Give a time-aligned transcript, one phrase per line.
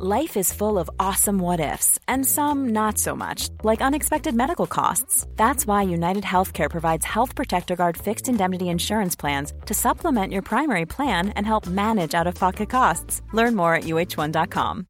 [0.00, 4.68] Life is full of awesome what ifs, and some not so much, like unexpected medical
[4.68, 5.26] costs.
[5.34, 10.42] That's why United Healthcare provides Health Protector Guard fixed indemnity insurance plans to supplement your
[10.42, 13.22] primary plan and help manage out of pocket costs.
[13.32, 14.86] Learn more at uh1.com.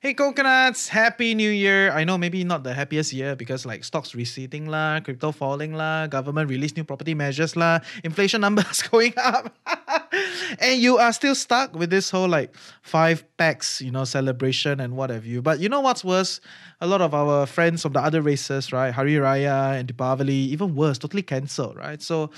[0.00, 1.92] Hey coconuts, happy new year.
[1.92, 6.06] I know maybe not the happiest year because like stocks receding lah, crypto falling lah,
[6.06, 9.52] government release new property measures lah, inflation numbers going up.
[10.58, 14.96] and you are still stuck with this whole like five pax, you know, celebration and
[14.96, 15.42] what have you.
[15.42, 16.40] But you know what's worse?
[16.80, 18.92] A lot of our friends from the other races, right?
[18.92, 22.00] Hari Raya and Deepavali, even worse, totally cancelled, right?
[22.00, 22.30] So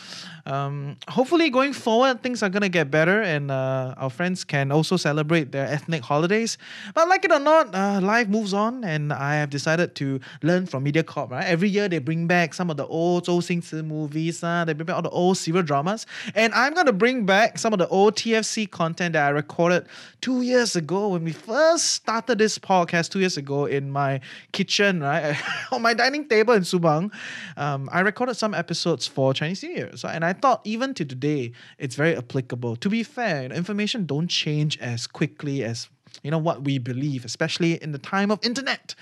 [0.46, 4.96] um, hopefully going forward, things are gonna get better and uh, our friends can also
[4.96, 6.59] celebrate their ethnic holidays.
[6.95, 10.66] But like it or not, uh, life moves on, and I have decided to learn
[10.66, 11.46] from MediaCorp, right?
[11.46, 14.87] Every year they bring back some of the old Zhou Xingchi movies, uh, they bring
[14.87, 18.16] back all the old serial dramas, and I'm gonna bring back some of the old
[18.16, 19.86] TFC content that I recorded
[20.20, 24.20] two years ago when we first started this podcast two years ago in my
[24.52, 25.37] kitchen, right?
[25.73, 27.12] On my dining table in Subang.
[27.57, 29.90] Um, I recorded some episodes for Chinese New Year.
[29.96, 32.76] So, and I thought even to today, it's very applicable.
[32.76, 35.88] To be fair, information don't change as quickly as
[36.23, 38.95] you know what we believe especially in the time of internet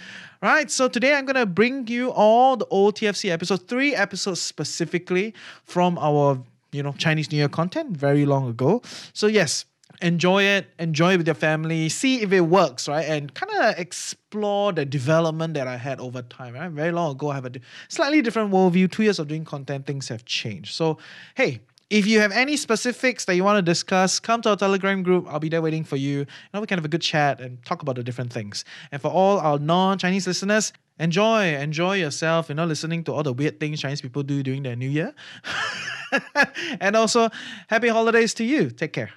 [0.43, 4.41] right so today i'm going to bring you all the old tfc episodes three episodes
[4.41, 6.41] specifically from our
[6.73, 8.83] you know Chinese New Year content very long ago.
[9.13, 9.65] So yes,
[10.03, 13.05] enjoy it, enjoy it with your family, see if it works, right?
[13.05, 16.71] And kind of explore the development that I had over time, right?
[16.71, 17.53] Very long ago, I have a
[17.89, 18.91] slightly different worldview.
[18.91, 20.75] Two years of doing content, things have changed.
[20.75, 20.99] So,
[21.35, 25.03] hey, if you have any specifics that you want to discuss, come to our Telegram
[25.03, 25.27] group.
[25.29, 26.25] I'll be there waiting for you.
[26.55, 28.65] Now we can have a good chat and talk about the different things.
[28.93, 32.49] And for all our non-Chinese listeners, enjoy, enjoy yourself.
[32.49, 35.13] You know, listening to all the weird things Chinese people do during their New Year.
[36.81, 37.29] and also,
[37.69, 38.71] happy holidays to you.
[38.71, 39.11] Take care.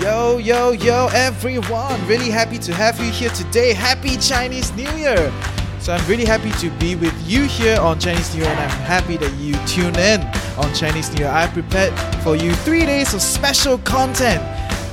[0.00, 2.06] Yo, yo, yo, everyone.
[2.06, 3.72] Really happy to have you here today.
[3.74, 5.32] Happy Chinese New Year.
[5.80, 8.78] So I'm really happy to be with you here on Chinese New Year and I'm
[8.80, 10.20] happy that you tune in
[10.56, 11.30] on Chinese New Year.
[11.30, 11.92] I prepared
[12.22, 14.42] for you three days of special content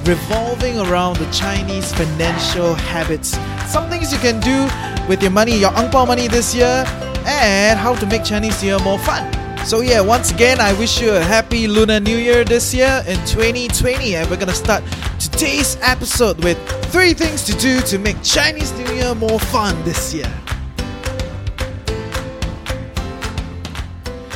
[0.08, 3.38] revolving around the Chinese financial habits.
[3.72, 4.70] Some things you can do
[5.10, 6.86] with your money, your ang money this year,
[7.26, 9.45] and how to make Chinese New Year more fun.
[9.66, 13.18] So yeah, once again, I wish you a happy Lunar New Year this year in
[13.26, 14.84] 2020, and we're gonna start
[15.20, 16.56] today's episode with
[16.94, 20.32] three things to do to make Chinese New Year more fun this year.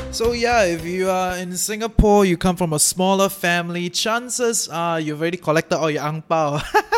[0.09, 4.99] So yeah, if you are in Singapore, you come from a smaller family, chances are
[4.99, 6.59] you've already collected all your ang pao.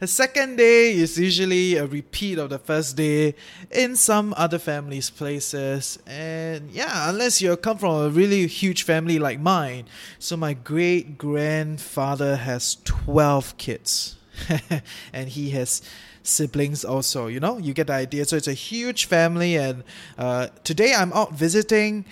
[0.00, 3.34] the second day is usually a repeat of the first day
[3.70, 5.98] in some other families' places.
[6.06, 9.86] And yeah, unless you come from a really huge family like mine.
[10.18, 14.16] So my great grandfather has 12 kids.
[15.12, 15.80] and he has
[16.24, 19.84] siblings also you know you get the idea so it's a huge family and
[20.18, 22.04] uh, today i'm out visiting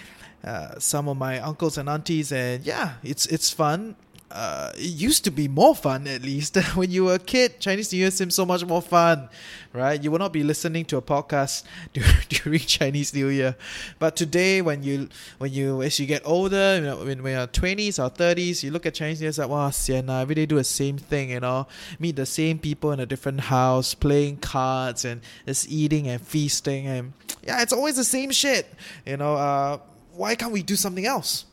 [0.44, 3.94] uh, some of my uncles and aunties, and yeah, it's it's fun.
[4.32, 7.60] Uh, it used to be more fun at least when you were a kid.
[7.60, 9.28] Chinese New Year seems so much more fun,
[9.74, 10.02] right?
[10.02, 11.64] You will not be listening to a podcast
[12.30, 13.56] during Chinese New Year,
[13.98, 17.46] but today when you when you as you get older, you know, when we are
[17.46, 20.46] twenties or thirties, you look at Chinese New Year, it's like wow, sienna, every day
[20.46, 21.66] do the same thing, you know,
[21.98, 26.86] meet the same people in a different house, playing cards and just eating and feasting,
[26.86, 27.12] and
[27.44, 28.72] yeah, it's always the same shit,
[29.04, 29.34] you know.
[29.34, 29.78] Uh,
[30.14, 31.44] why can't we do something else?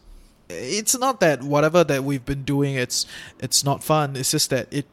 [0.50, 3.06] It's not that whatever that we've been doing, it's
[3.40, 4.16] it's not fun.
[4.16, 4.86] It's just that it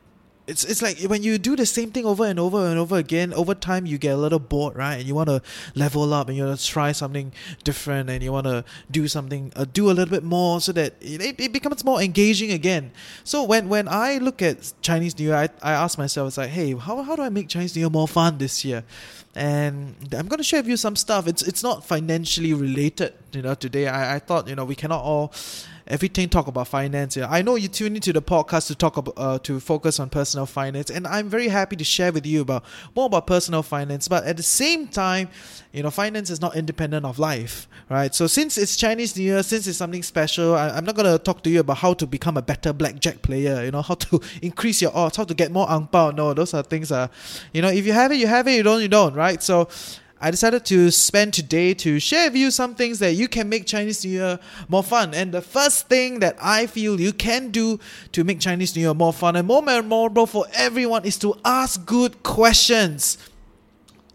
[0.47, 3.33] it's it's like when you do the same thing over and over and over again
[3.35, 5.43] over time you get a little bored right and you want to
[5.75, 7.33] level up and you want to try something
[7.65, 10.95] different and you want to do something uh, do a little bit more so that
[11.01, 12.93] it, it becomes more engaging again
[13.25, 16.51] so when when i look at chinese new year i, I ask myself it's like
[16.51, 18.85] hey how, how do i make chinese new year more fun this year
[19.37, 21.29] and I'm going to share with you some stuff.
[21.29, 23.55] It's it's not financially related, you know.
[23.55, 25.31] Today, I, I thought you know we cannot all
[25.87, 27.15] everything talk about finance.
[27.15, 27.27] here.
[27.29, 30.47] I know you tune into the podcast to talk about uh, to focus on personal
[30.47, 34.09] finance, and I'm very happy to share with you about more about personal finance.
[34.09, 35.29] But at the same time,
[35.73, 38.15] you know, finance is not independent of life, right?
[38.15, 41.43] So since it's Chinese New Year, since it's something special, I, am not gonna talk
[41.45, 43.65] to you about how to become a better blackjack player.
[43.65, 46.11] You know, how to increase your odds, how to get more ang pao.
[46.11, 46.91] No, those are things.
[46.91, 47.09] Uh,
[47.53, 48.57] you know, if you have it, you have it.
[48.57, 49.43] You don't, you don't, right?
[49.43, 49.69] So
[50.19, 53.67] I decided to spend today to share with you some things that you can make
[53.67, 55.13] Chinese New Year more fun.
[55.13, 57.79] And the first thing that I feel you can do
[58.13, 61.85] to make Chinese New Year more fun and more memorable for everyone is to ask
[61.85, 63.19] good questions.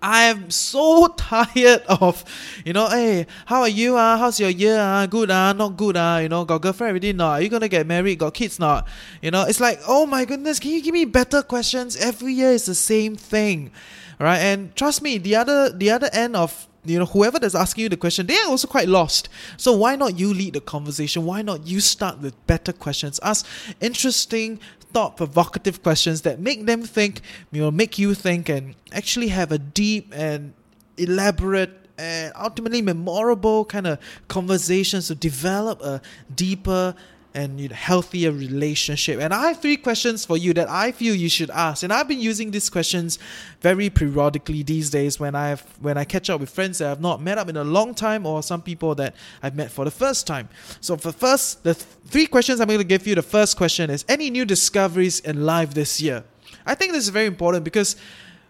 [0.02, 2.26] I am so tired of,
[2.66, 3.96] you know, hey, how are you?
[3.96, 4.18] Uh?
[4.18, 4.80] How's your year?
[4.80, 5.06] Uh?
[5.06, 5.30] Good?
[5.30, 5.54] Uh?
[5.54, 5.96] Not good?
[5.96, 6.20] Uh?
[6.24, 7.14] You know, got girlfriend already?
[7.14, 7.34] Not?
[7.34, 8.18] Are you gonna get married?
[8.18, 8.58] Got kids?
[8.58, 8.88] Not?
[9.22, 11.96] You know, it's like, oh my goodness, can you give me better questions?
[11.96, 13.70] Every year is the same thing,
[14.22, 14.40] right?
[14.40, 17.90] And trust me, the other the other end of you know whoever that's asking you
[17.90, 21.40] the question they are also quite lost so why not you lead the conversation why
[21.44, 23.46] not you start with better questions ask
[23.82, 24.60] interesting
[24.92, 27.22] thought provocative questions that make them think,
[27.52, 30.54] you know, make you think and actually have a deep and
[30.98, 36.02] elaborate and ultimately memorable kind of conversations to develop a
[36.34, 36.96] deeper
[37.34, 39.20] and you know, healthier relationship.
[39.20, 41.84] And I have three questions for you that I feel you should ask.
[41.84, 43.20] And I've been using these questions
[43.62, 47.22] very periodically these days when I've when I catch up with friends that I've not
[47.22, 50.28] met up in a long time or some people that I've met for the first
[50.28, 50.50] time.
[50.82, 53.16] So for first, the th- three questions I'm going to give you.
[53.16, 56.24] The first question is any new discoveries in life this year?
[56.66, 57.96] I think this is very important because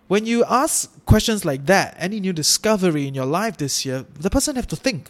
[0.07, 4.29] when you ask questions like that, any new discovery in your life this year, the
[4.29, 5.07] person have to think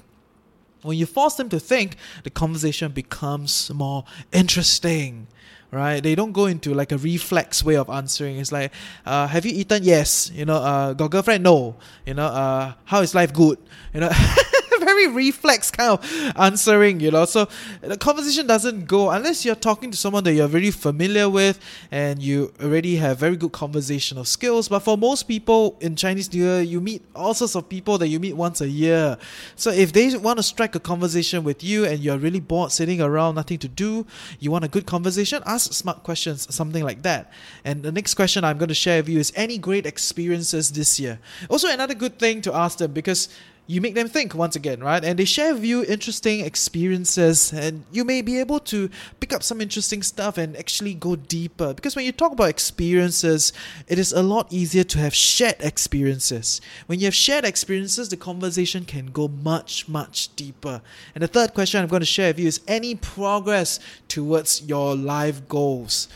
[0.81, 5.28] when you force them to think, the conversation becomes more interesting
[5.72, 6.04] right?
[6.04, 8.38] They don't go into like a reflex way of answering.
[8.38, 8.74] It's like,
[9.06, 9.83] uh, have you eaten?
[9.83, 10.30] Yes.
[10.33, 11.44] You know, uh, got girlfriend?
[11.44, 11.78] No.
[12.06, 13.33] You know, uh, how is life?
[13.33, 13.57] Good.
[13.94, 14.12] You know,
[14.94, 17.26] very reflex kind of answering, you know.
[17.26, 17.48] So
[17.82, 21.60] the conversation doesn't go unless you're talking to someone that you're very familiar with
[21.92, 24.68] and you already have very good conversational skills.
[24.68, 28.08] But for most people in Chinese New Year, you meet all sorts of people that
[28.08, 29.18] you meet once a year.
[29.56, 33.02] So if they want to strike a conversation with you and you're really bored sitting
[33.02, 34.06] around, nothing to do,
[34.40, 37.32] you want a good conversation, ask smart questions, something like that.
[37.66, 41.00] And the next question I'm going to share with you is any great experiences this
[41.00, 41.20] year?
[41.50, 43.30] Also, another good thing to ask them because
[43.71, 45.03] you make them think once again, right?
[45.03, 48.89] And they share with you interesting experiences, and you may be able to
[49.21, 51.73] pick up some interesting stuff and actually go deeper.
[51.73, 53.53] Because when you talk about experiences,
[53.88, 56.59] it is a lot easier to have shared experiences.
[56.88, 60.81] When you have shared experiences, the conversation can go much, much deeper.
[61.15, 63.79] And the third question I'm going to share with you is any progress
[64.09, 66.09] towards your life goals.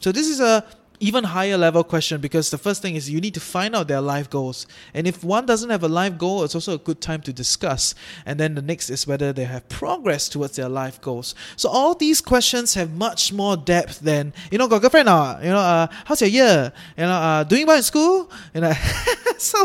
[0.00, 0.64] So, this is a
[1.00, 4.00] even higher level question because the first thing is you need to find out their
[4.00, 4.66] life goals.
[4.92, 7.94] And if one doesn't have a life goal, it's also a good time to discuss.
[8.24, 11.34] And then the next is whether they have progress towards their life goals.
[11.56, 15.50] So all these questions have much more depth than, you know, got girlfriend or, you
[15.50, 16.72] know, uh, how's your year?
[16.96, 18.30] You know, uh, doing well in school?
[18.54, 18.72] You know,
[19.38, 19.58] so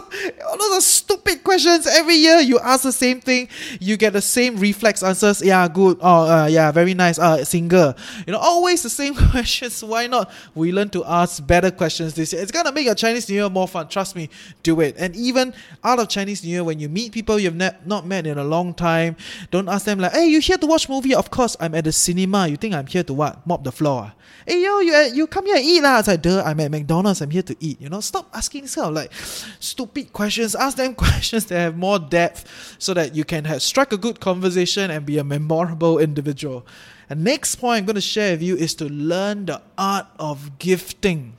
[0.48, 1.88] all those stupid questions.
[1.88, 3.50] Every year you ask the same thing,
[3.80, 5.42] you get the same reflex answers.
[5.42, 5.98] Yeah, good.
[6.02, 7.20] Oh, uh, yeah, very nice.
[7.20, 7.94] Uh, single.
[8.26, 9.84] You know, always the same questions.
[9.84, 10.32] Why not?
[10.56, 12.42] We learn to ask better questions this year.
[12.42, 13.88] It's gonna make your Chinese New Year more fun.
[13.88, 14.30] Trust me,
[14.64, 14.96] do it.
[14.98, 18.28] And even out of Chinese New Year, when you meet people you've ne- not met
[18.28, 19.16] in a long time,
[19.52, 21.92] don't ask them like, "Hey, you here to watch movie?" Of course, I'm at the
[21.92, 22.48] cinema.
[22.48, 23.46] You think I'm here to what?
[23.46, 24.14] Mop the floor.
[24.46, 26.00] Hey yo, you you come here and eat lah.
[26.00, 27.22] It's like, duh, I'm at McDonald's.
[27.22, 27.80] I'm here to eat.
[27.82, 29.12] You know, stop asking kind like
[29.60, 30.56] stupid questions.
[30.56, 34.20] Ask them questions that have more depth, so that you can have strike a good
[34.20, 36.66] conversation and be a memorable individual.
[37.10, 40.60] And next point I'm going to share with you is to learn the art of
[40.60, 41.34] gifting.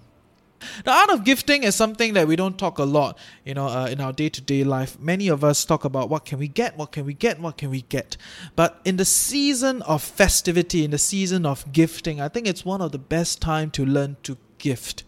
[0.85, 3.87] The art of gifting is something that we don't talk a lot, you know, uh,
[3.87, 4.99] in our day-to-day life.
[5.01, 7.71] Many of us talk about what can we get, what can we get, what can
[7.71, 8.19] we get.
[8.57, 12.83] But in the season of festivity, in the season of gifting, I think it's one
[12.83, 15.05] of the best time to learn to gift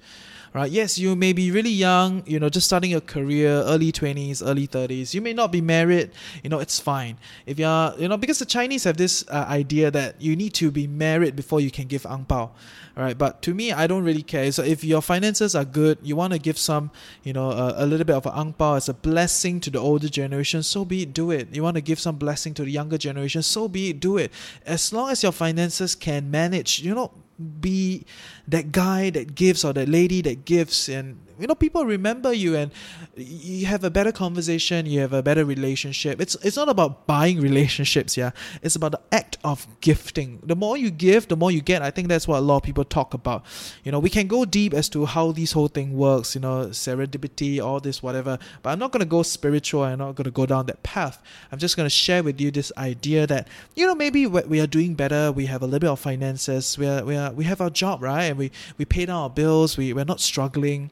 [0.55, 0.71] right?
[0.71, 4.67] Yes, you may be really young, you know, just starting your career, early 20s, early
[4.67, 5.15] 30s.
[5.15, 6.11] You may not be married,
[6.43, 7.17] you know, it's fine.
[7.47, 10.71] If you're, you know, because the Chinese have this uh, idea that you need to
[10.71, 12.51] be married before you can give ang pao,
[12.97, 13.17] right?
[13.17, 14.51] But to me, I don't really care.
[14.53, 16.91] So if your finances are good, you want to give some,
[17.23, 19.79] you know, uh, a little bit of an ang pao as a blessing to the
[19.79, 21.55] older generation, so be it, do it.
[21.55, 24.33] You want to give some blessing to the younger generation, so be it, do it.
[24.67, 28.05] As long as your finances can manage, you know, be
[28.49, 32.57] that guy that gives or that lady that gives and you know people remember you
[32.57, 32.71] and
[33.17, 36.21] you have a better conversation you have a better relationship.
[36.21, 38.31] It's it's not about buying relationships yeah.
[38.63, 40.41] It's about the act of gifting.
[40.43, 41.83] The more you give the more you get.
[41.83, 43.45] I think that's what a lot of people talk about.
[43.85, 46.67] You know we can go deep as to how this whole thing works you know
[46.67, 48.39] serendipity all this whatever.
[48.63, 49.83] But i'm not going to go spiritual.
[49.83, 51.23] I'm not going to go down that path.
[51.51, 54.67] I'm just going to share with you this idea that you know maybe we are
[54.67, 55.33] doing better.
[55.33, 56.79] We have a little bit of finances.
[56.79, 58.25] We are we are we have our job right?
[58.25, 59.77] And we we pay down our bills.
[59.77, 60.91] We, we're not struggling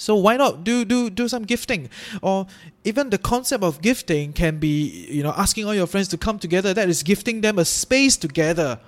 [0.00, 1.90] so why not do do do some gifting?
[2.22, 2.46] Or
[2.84, 6.38] even the concept of gifting can be, you know, asking all your friends to come
[6.38, 6.72] together.
[6.72, 8.80] That is gifting them a space together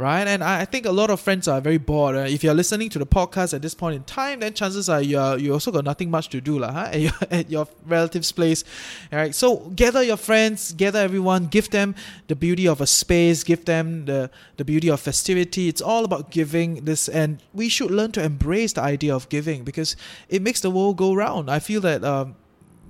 [0.00, 0.26] right?
[0.26, 2.16] And I, I think a lot of friends are very bored.
[2.16, 5.18] If you're listening to the podcast at this point in time, then chances are you
[5.18, 6.88] are, you also got nothing much to do lah, huh?
[6.92, 8.64] at, your, at your relative's place.
[9.12, 11.94] All right, so gather your friends, gather everyone, give them
[12.28, 15.68] the beauty of a space, give them the, the beauty of festivity.
[15.68, 19.64] It's all about giving this, and we should learn to embrace the idea of giving
[19.64, 19.96] because
[20.30, 21.50] it makes the world go round.
[21.50, 22.36] I feel that um,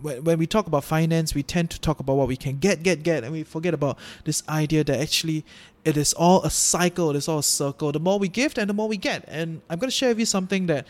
[0.02, 2.82] when, when we talk about finance, we tend to talk about what we can get,
[2.82, 5.44] get, get, and we forget about this idea that actually
[5.84, 7.92] it is all a cycle, it is all a circle.
[7.92, 9.24] The more we give, and the more we get.
[9.28, 10.86] And I'm going to share with you something that,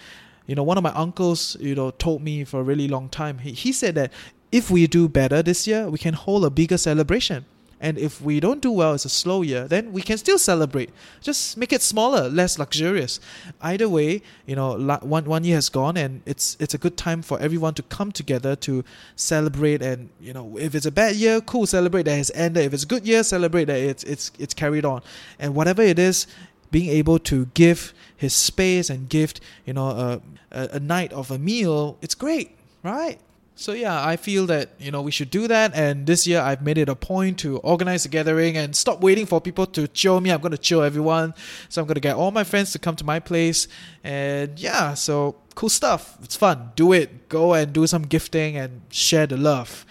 [0.47, 3.39] you know, one of my uncles, you know, told me for a really long time.
[3.39, 4.13] He, he said that
[4.51, 7.45] if we do better this year, we can hold a bigger celebration.
[7.81, 10.91] And if we don't do well, it's a slow year, then we can still celebrate.
[11.23, 13.21] Just make it smaller, less luxurious.
[13.63, 17.23] Either way, you know, one one year has gone, and it's it's a good time
[17.23, 18.85] for everyone to come together to
[19.17, 19.81] celebrate.
[19.81, 22.65] And you know, if it's a bad year, cool, celebrate that has ended.
[22.67, 25.01] If it's a good year, celebrate that it's it's it's carried on.
[25.39, 26.27] And whatever it is,
[26.71, 30.21] being able to give his space and gift, you know, a,
[30.51, 33.19] a, a night of a meal, it's great, right?
[33.55, 35.75] So yeah, I feel that you know we should do that.
[35.75, 39.27] And this year, I've made it a point to organize a gathering and stop waiting
[39.27, 40.31] for people to chill me.
[40.31, 41.35] I'm going to chill everyone.
[41.69, 43.69] So I'm going to get all my friends to come to my place.
[44.03, 46.17] And yeah, so cool stuff.
[46.23, 46.73] It's fun.
[46.75, 47.29] Do it.
[47.29, 49.85] Go and do some gifting and share the love.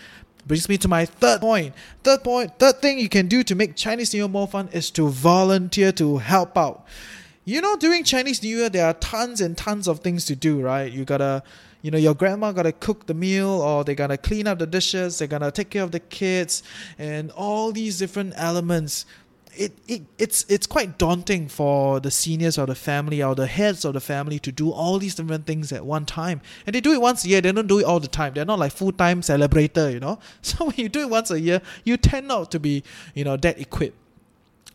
[0.48, 1.76] Brings me to my third point.
[2.04, 2.58] Third point.
[2.58, 5.92] third thing you can do to make Chinese New Year more fun is to volunteer
[5.92, 6.88] to help out.
[7.46, 10.60] You know, during Chinese New Year, there are tons and tons of things to do,
[10.60, 10.92] right?
[10.92, 11.44] You gotta
[11.82, 15.20] you know your grandma gotta cook the meal or they gotta clean up the dishes
[15.20, 16.64] they're gonna take care of the kids
[16.98, 19.06] and all these different elements.
[19.56, 23.84] It, it it's it's quite daunting for the seniors or the family or the heads
[23.84, 26.40] of the family to do all these different things at one time.
[26.66, 28.34] And they do it once a year they don't do it all the time.
[28.36, 30.20] They're not like full-time celebrator you know.
[30.42, 32.84] So when you do it once a year you tend not to be
[33.16, 33.98] you know that equipped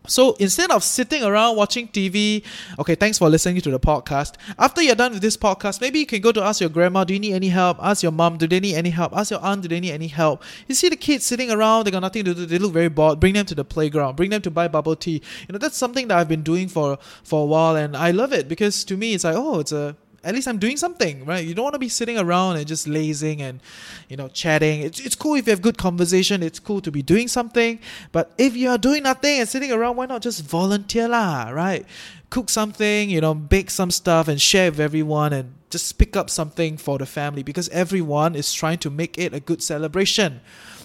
[0.07, 2.45] so instead of sitting around watching TV,
[2.79, 4.35] okay, thanks for listening to the podcast.
[4.59, 7.15] After you're done with this podcast, maybe you can go to ask your grandma, do
[7.15, 7.79] you need any help?
[7.81, 9.17] Ask your mom, do they need any help?
[9.17, 10.43] Ask your aunt, do they need any help?
[10.69, 13.19] You see the kids sitting around, they got nothing to do, they look very bored.
[13.21, 15.23] Bring them to the playground, bring them to buy bubble tea.
[15.49, 18.33] You know, that's something that I've been doing for for a while and I love
[18.33, 21.45] it because to me it's like, oh, it's a at least I'm doing something, right?
[21.45, 23.61] You don't want to be sitting around and just lazing and,
[24.09, 24.81] you know, chatting.
[24.81, 26.43] It's, it's cool if you have good conversation.
[26.43, 27.79] It's cool to be doing something.
[28.11, 31.85] But if you are doing nothing and sitting around, why not just volunteer lah, right?
[32.31, 36.31] Cook something, you know, bake some stuff and share with everyone and just pick up
[36.31, 40.41] something for the family because everyone is trying to make it a good celebration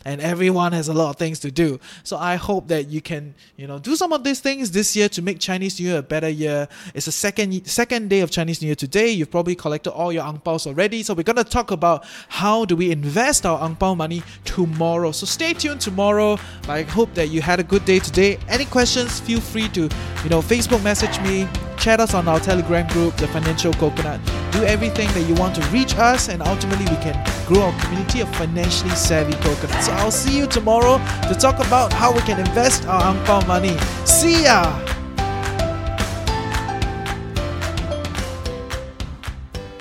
[0.06, 1.80] and everyone has a lot of things to do.
[2.04, 5.10] So I hope that you can, you know, do some of these things this year
[5.10, 6.68] to make Chinese New Year a better year.
[6.94, 9.10] It's the second second day of Chinese New Year today.
[9.10, 11.04] You've probably collected all your ang paos already.
[11.04, 15.12] So we're gonna talk about how do we invest our ang pao money tomorrow.
[15.12, 16.38] So stay tuned tomorrow.
[16.68, 18.38] I hope that you had a good day today.
[18.48, 19.20] Any questions?
[19.20, 19.90] Feel free to,
[20.24, 21.48] you know, Facebook message me
[21.80, 24.20] Chat us on our Telegram group, The Financial Coconut.
[24.52, 27.16] Do everything that you want to reach us, and ultimately, we can
[27.48, 29.86] grow our community of financially savvy coconuts.
[29.86, 30.98] So I'll see you tomorrow
[31.30, 33.78] to talk about how we can invest our ang pao money.
[34.04, 34.99] See ya!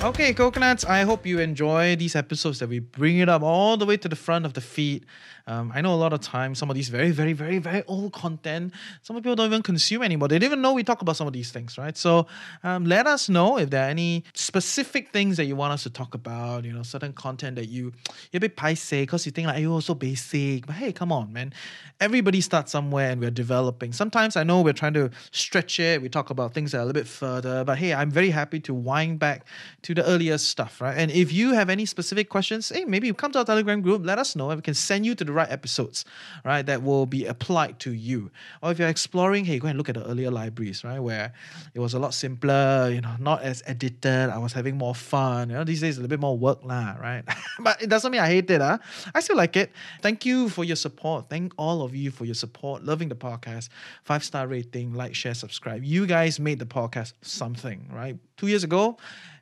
[0.00, 3.84] Okay, coconuts, I hope you enjoy these episodes that we bring it up all the
[3.84, 5.04] way to the front of the feed.
[5.48, 8.12] Um, I know a lot of times some of these very, very, very, very old
[8.12, 10.28] content, some people don't even consume anymore.
[10.28, 11.96] They don't even know we talk about some of these things, right?
[11.96, 12.26] So
[12.62, 15.90] um, let us know if there are any specific things that you want us to
[15.90, 17.92] talk about, you know, certain content that you,
[18.30, 20.66] you're a bit paise because you think like, you're so basic.
[20.66, 21.52] But hey, come on, man.
[21.98, 23.92] Everybody starts somewhere and we're developing.
[23.92, 26.02] Sometimes I know we're trying to stretch it.
[26.02, 28.60] We talk about things that are a little bit further, but hey, I'm very happy
[28.60, 29.46] to wind back
[29.82, 30.96] to the earlier stuff, right?
[30.96, 34.04] And if you have any specific questions, hey, maybe you come to our Telegram group,
[34.04, 36.04] let us know and we can send you to the right episodes,
[36.44, 38.30] right, that will be applied to you.
[38.62, 41.32] Or if you're exploring, hey, go and look at the earlier libraries, right, where
[41.74, 44.30] it was a lot simpler, you know, not as edited.
[44.30, 45.50] I was having more fun.
[45.50, 47.24] You know, these days a little bit more work, lah, right?
[47.60, 48.78] but it doesn't mean I hate it, huh?
[49.14, 49.72] I still like it.
[50.02, 51.28] Thank you for your support.
[51.28, 53.68] Thank all of you for your support, loving the podcast,
[54.04, 55.84] five star rating, like, share, subscribe.
[55.84, 58.18] You guys made the podcast something, right?
[58.36, 58.96] Two years ago,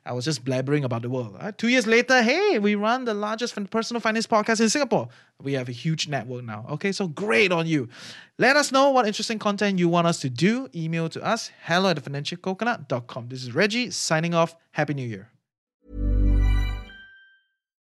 [0.07, 1.35] I was just blabbering about the world.
[1.39, 1.55] Right?
[1.57, 5.09] Two years later, hey, we run the largest personal finance podcast in Singapore.
[5.43, 6.65] We have a huge network now.
[6.71, 7.89] Okay, so great on you.
[8.37, 10.69] Let us know what interesting content you want us to do.
[10.73, 13.27] Email to us, hello at financialcoconut.com.
[13.27, 14.55] This is Reggie signing off.
[14.71, 15.29] Happy New Year.